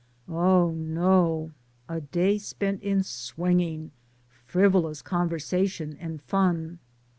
[0.27, 1.51] Oh, no.
[1.87, 3.91] A day spent in swinging,
[4.47, 6.79] frivolous conversation, and fun.